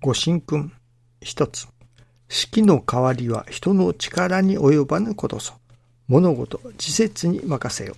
[0.00, 0.72] ご神君。
[1.20, 1.66] 一つ。
[2.28, 5.54] 式の代わりは人の力に及ばぬことぞ。
[6.06, 7.96] 物事、自節に任せよ。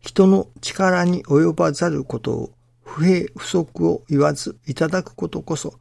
[0.00, 2.50] 人の力に及ばざることを
[2.84, 5.74] 不平不足を言わずいただくことこそ、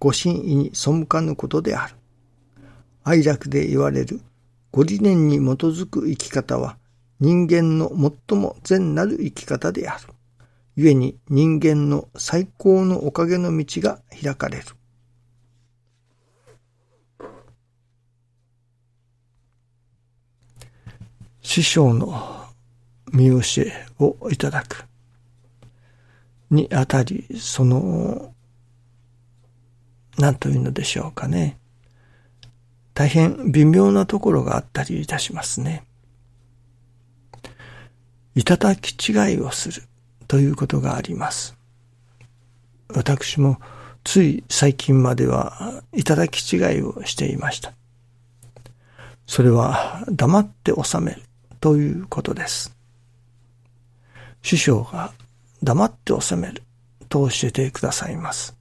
[0.00, 1.94] ご神意に背かぬことである。
[3.04, 4.20] 愛楽で言われる
[4.72, 6.78] ご理念に基づく生き方は
[7.20, 7.90] 人間の
[8.28, 10.08] 最も善なる生き方である。
[10.76, 14.64] 故に人間の最高のおかげの道が開かれる。
[21.42, 22.46] 師匠の
[23.12, 24.86] 見教えをいただく
[26.50, 28.34] にあたり、その、
[30.18, 31.58] 何というのでしょうかね。
[32.94, 35.84] 大変微妙なところがあったりいたしますね。
[38.34, 39.82] いただき違いをする
[40.28, 41.56] ということがあります。
[42.88, 43.58] 私も
[44.04, 47.72] つい最近まではいただき違いをしていました。
[49.26, 51.22] それは黙って収める
[51.60, 52.76] ということです。
[54.42, 55.12] 師匠が
[55.62, 56.62] 黙って収める
[57.08, 58.54] と教えてくださいます。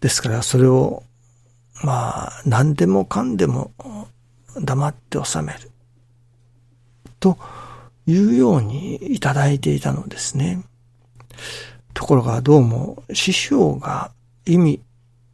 [0.00, 1.02] ですからそれを
[1.82, 3.72] まあ何でもかんでも
[4.60, 5.70] 黙って収める
[7.18, 7.36] と
[8.06, 10.64] いうようにいただいていたのですね。
[11.94, 14.12] ところがどうも師匠が
[14.44, 14.82] 意味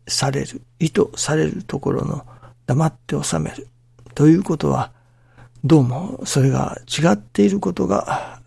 [0.09, 2.25] される、意図されるところの
[2.67, 3.69] 黙って収める
[4.15, 4.93] ということは、
[5.65, 8.41] どうもそれが違っていることが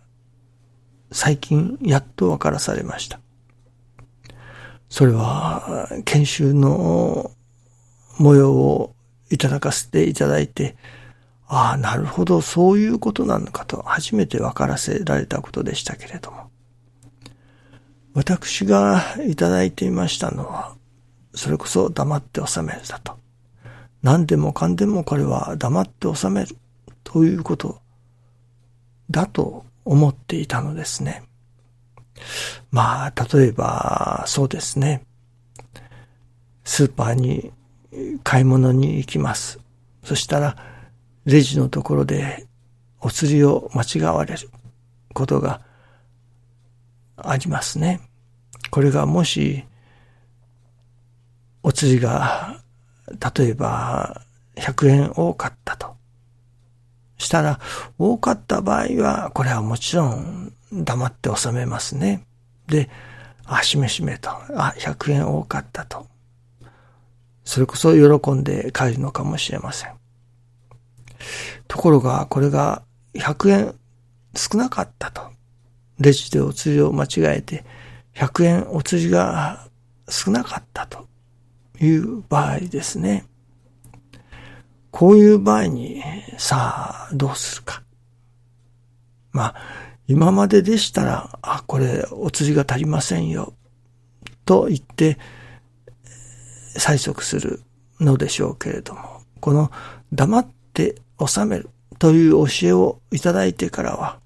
[1.12, 3.20] 最近やっと分からされました。
[4.88, 7.30] それは研修の
[8.18, 8.94] 模様を
[9.30, 10.76] いただかせていただいて、
[11.48, 16.50] ああ、なるほど、そういうことなのかと初めて分からせられたことでしたけれども。
[18.14, 20.74] 私がいただいていましたのは、
[21.34, 23.16] それこそ黙って収めるだと。
[24.02, 26.56] 何でもかんでもこれは黙って収める
[27.04, 27.80] ということ
[29.10, 31.24] だと思っていたのですね。
[32.70, 35.04] まあ、例えば、そうですね。
[36.64, 37.52] スーパーに
[38.24, 39.60] 買い物に行きます。
[40.02, 40.56] そしたら、
[41.26, 42.46] レジのところで
[43.00, 44.48] お釣りを間違われる
[45.12, 45.60] ことが
[47.16, 48.00] ありますね。
[48.70, 49.64] これがもし、
[51.62, 52.62] お釣りが、
[53.36, 54.22] 例えば、
[54.54, 55.96] 100円多かったと。
[57.18, 57.58] したら、
[57.98, 62.24] 多かった場合は、これはもちろん黙って収めますね。
[62.68, 62.88] で、
[63.44, 64.30] あ、しめしめと。
[64.30, 66.06] あ、100円多かったと。
[67.44, 69.95] それこそ喜んで帰るのかもしれません。
[71.68, 72.82] ところが、これが
[73.14, 73.74] 100円
[74.34, 75.22] 少なかったと。
[75.98, 77.64] レジでお釣りを間違えて、
[78.14, 79.68] 100円お釣りが
[80.08, 81.06] 少なかったと
[81.80, 83.24] いう場合ですね。
[84.90, 86.02] こういう場合に、
[86.38, 87.82] さあ、どうするか。
[89.32, 89.54] まあ、
[90.08, 93.54] 今まででしたら、あ、これ、お釣りが足りませんよ。
[94.44, 95.18] と言って、
[96.78, 97.62] 催促する
[98.00, 99.70] のでしょうけれども、この
[100.12, 104.18] 黙って収めるという教えをいただいてからは、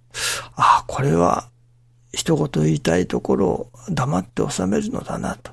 [0.56, 1.48] ああ、これは
[2.12, 5.52] 一言言いたいところを黙って収めるのだなと。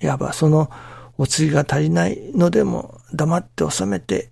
[0.00, 0.70] いわばその
[1.16, 4.30] お釣りが足りないのでも黙って収めて、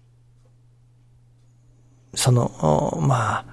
[2.14, 3.46] その、まあ、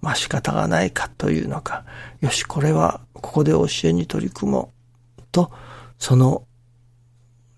[0.00, 1.84] まあ仕方がないかというのか、
[2.20, 4.72] よし、これはここで教えに取り組も
[5.18, 5.50] うと、
[5.98, 6.46] その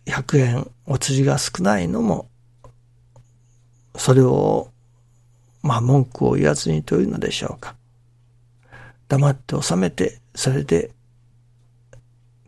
[0.07, 2.29] 100円お釣りが少ないのも、
[3.97, 4.71] それを、
[5.63, 7.75] まあ文句を言わずにというのでしょうか。
[9.09, 10.91] 黙って収めて、それで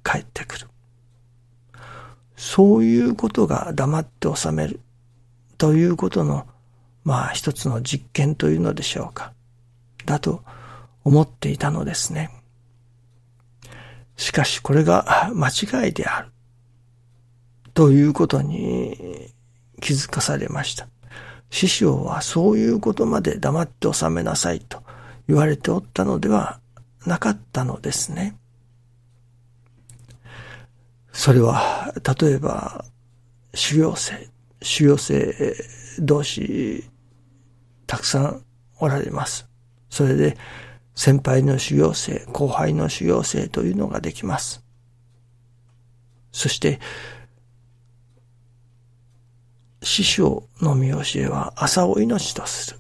[0.04, 0.68] 帰ってくる。
[2.36, 4.80] そういうことが黙って収める
[5.56, 6.46] ということの、
[7.04, 9.32] まあ一つの実験というのでしょうか。
[10.04, 10.42] だと
[11.04, 12.30] 思っていたのですね。
[14.16, 16.28] しかしこれが間違いである。
[17.74, 19.32] ということに
[19.80, 20.88] 気づかされました。
[21.50, 24.82] 師匠はそういうことまで黙って収めなさいと
[25.26, 26.60] 言われておったのでは
[27.06, 28.36] なかったのですね。
[31.12, 32.84] それは、例えば、
[33.54, 34.28] 修行生、
[34.62, 35.34] 修行生
[35.98, 36.84] 同士、
[37.86, 38.44] たくさん
[38.78, 39.48] おられます。
[39.90, 40.36] それで、
[40.94, 44.62] 先輩の修行生、後輩の修行生というのができます。
[46.30, 46.78] そして、
[49.98, 52.78] 師匠の見教えは朝を命とする。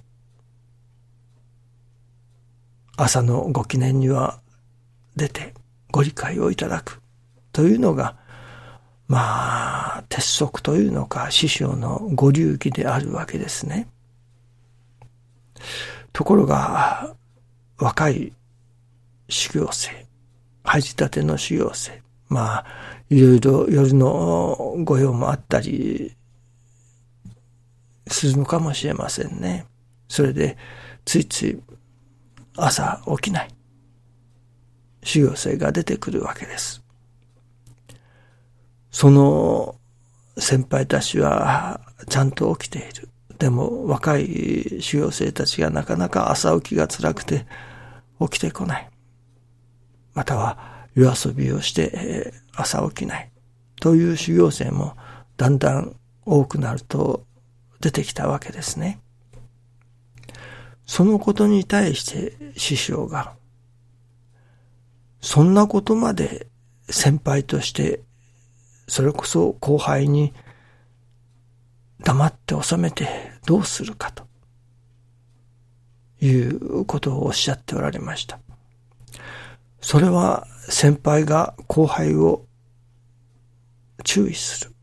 [2.96, 4.40] 朝のご記念には
[5.16, 5.52] 出て、
[5.90, 7.02] ご理解をいただく
[7.50, 8.16] というのが、
[9.08, 13.88] まあ、鉄則というのか、師匠のご流儀であるわけですね。
[16.12, 17.16] ところが、
[17.78, 18.32] 若い
[19.28, 20.06] 修行生、
[20.62, 22.64] 入りたての修行生、まあ、
[23.10, 26.14] いろいろ夜の御用もあったり
[28.14, 29.66] するのかもしれませんね。
[30.08, 30.56] それで、
[31.04, 31.62] ついつい
[32.56, 33.48] 朝起きない
[35.02, 36.82] 修行生が出てくるわけです。
[38.90, 39.76] その
[40.36, 43.08] 先輩たちはちゃんと起きている。
[43.38, 47.46] でも若い修行生たちがなかなか朝起きが辛くて
[48.20, 48.90] 起きてこない。
[50.14, 50.58] または
[50.94, 53.30] 夜遊びをして朝起きない。
[53.80, 54.96] という修行生も
[55.36, 55.94] だんだん
[56.26, 57.24] 多くなると
[57.80, 59.00] 出てきたわけですね。
[60.86, 63.34] そのことに対して師匠が、
[65.20, 66.48] そんなことまで
[66.88, 68.00] 先輩として、
[68.86, 70.32] それこそ後輩に
[72.00, 74.26] 黙って収めてどうするかと
[76.20, 78.40] いうことをおっしゃっておられました。
[79.80, 82.46] それは先輩が後輩を
[84.04, 84.74] 注意する。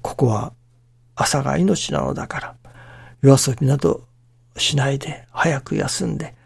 [0.00, 0.54] ここは
[1.20, 2.54] 朝が命なのだから、
[3.22, 4.06] 夜遊びなど
[4.56, 6.36] しないで早く休んで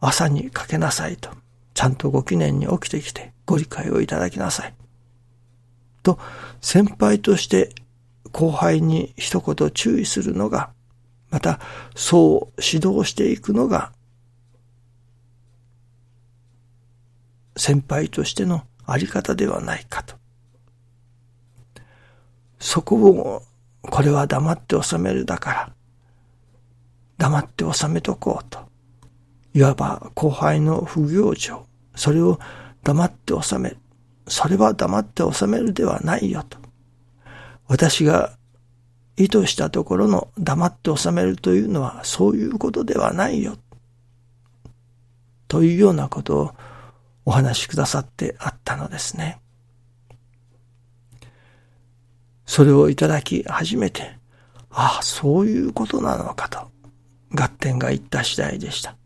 [0.00, 1.30] 朝にかけなさいと、
[1.72, 4.74] ちゃんとご記念に起きてきてご理解をいただきなさい。
[6.02, 6.18] と、
[6.60, 7.74] 先輩として
[8.32, 10.70] 後輩に一言注意するのが、
[11.30, 11.58] また
[11.94, 13.92] そう指導していくのが、
[17.56, 20.16] 先輩としてのあり方ではないかと。
[22.58, 23.42] そこを、
[23.90, 25.72] これは黙って収めるだから、
[27.18, 28.66] 黙って収めとこうと。
[29.54, 32.38] いわば後輩の不行状、それを
[32.82, 33.78] 黙って収める。
[34.28, 36.58] それは黙って収めるではないよと。
[37.68, 38.36] 私が
[39.16, 43.56] 意図したところの黙って収めるというのはそういうことではないよ。
[45.48, 46.54] というようなことを
[47.24, 49.40] お話しくださってあったのですね。
[52.46, 54.16] それをいただき初めて、
[54.70, 56.70] ああ、そういうことなのかと。
[57.34, 58.96] 合点が言った次第でした。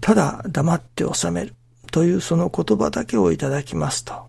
[0.00, 1.54] ただ黙って収める
[1.90, 4.28] というその言葉だけをいただきますと、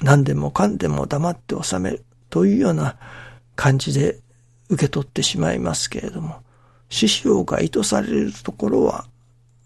[0.00, 2.96] 何でもかんでも黙って収めるというような
[3.54, 4.18] 感じで
[4.68, 6.42] 受け取ってしまいますけれども、
[6.88, 9.06] 師匠が意図されるところは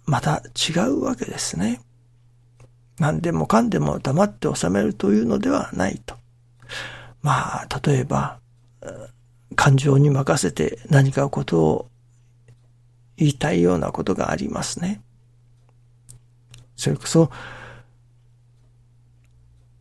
[0.04, 1.80] また違うわけですね。
[2.98, 6.16] 何でもかんでも黙って収めるというのではないと。
[7.26, 8.38] まあ、例えば、
[9.56, 11.90] 感情に任せて何かことを
[13.16, 15.02] 言いたいようなことがありますね。
[16.76, 17.32] それこそ、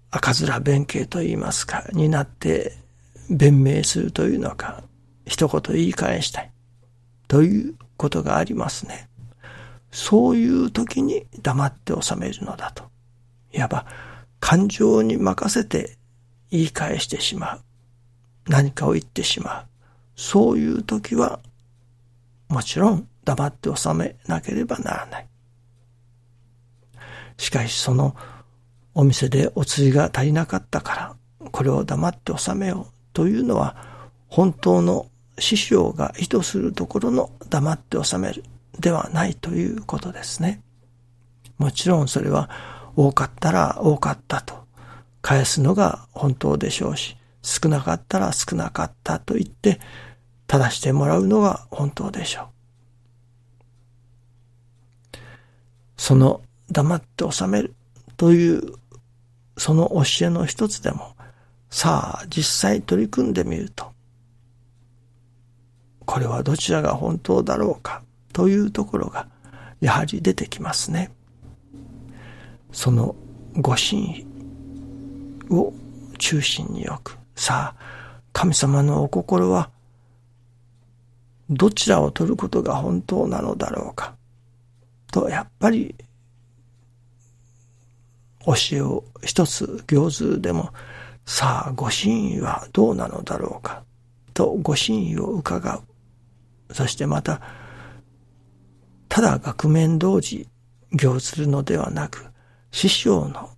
[0.09, 2.75] 赤面弁慶と言いますか、になって
[3.30, 4.83] 弁明するというのか、
[5.27, 6.51] 一言言い返したい。
[7.27, 9.07] ということがありますね。
[9.91, 12.86] そういう時に黙って収めるのだと。
[13.53, 13.86] いわば、
[14.39, 16.00] 感情に任せて
[16.51, 17.62] 言い返してしまう。
[18.47, 19.65] 何かを言ってしまう。
[20.15, 21.39] そういう時は、
[22.47, 25.27] もちろん黙って収めなければならない。
[27.38, 28.15] しかしその
[28.93, 33.75] お店でお釣りが足りなかったから、これを黙って収めようというのは、
[34.27, 35.08] 本当の
[35.39, 38.43] 師匠が意図するところの黙って収める
[38.79, 40.62] ではないということですね。
[41.58, 42.50] もちろんそれは
[42.96, 44.64] 多かったら多かったと
[45.25, 49.79] 返すのが本当でしょうし、少なかったら少なかったと言って
[50.46, 52.48] 正してもらうのが本当でしょう。
[55.98, 57.74] その黙って収める
[58.17, 58.75] という
[59.58, 61.15] その教えの一つでも
[61.72, 63.94] さあ実際取り組んでみると
[66.05, 69.27] これはどちらが本当だろうかというところが
[69.82, 71.12] やはり出てきますね。
[72.72, 73.15] その
[73.55, 74.35] ご真意
[75.49, 75.73] を
[76.17, 77.17] 中心に置く。
[77.35, 79.69] さあ、神様のお心は、
[81.49, 84.15] どちらを取ることが本当なのだろうか。
[85.11, 85.95] と、やっぱり、
[88.45, 90.71] 教えを一つ行図でも、
[91.25, 93.83] さあ、ご真意はどうなのだろうか。
[94.33, 95.83] と、ご真意を伺う。
[96.73, 97.41] そしてまた、
[99.07, 100.47] ただ額面同時
[100.91, 102.25] 行するのではなく、
[102.71, 103.54] 師匠の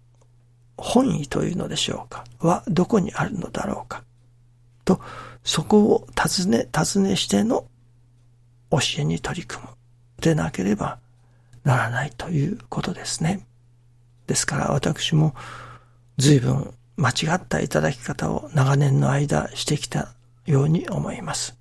[0.78, 2.24] 本意というのでしょうか？
[2.40, 4.04] はどこにあるのだろうか？
[4.86, 5.02] と、
[5.44, 7.66] そこを尋ね、尋ねしての
[8.70, 9.70] 教えに取り組む
[10.22, 11.00] でなければ
[11.64, 13.46] ならないということですね。
[14.28, 15.34] ですから私も
[16.18, 20.14] 随分間違ったいただき方を長年の間してきた
[20.46, 21.58] ように思います。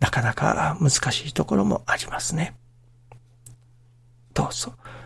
[0.00, 2.56] なかなか難しいところもありますね。
[4.34, 4.74] どうぞ